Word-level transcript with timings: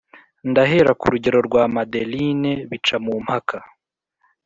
ndahera 0.49 0.91
ku 0.99 1.05
rugero 1.13 1.39
rwa 1.47 1.63
madeleine 1.75 2.51
bicamumpaka 2.69 3.57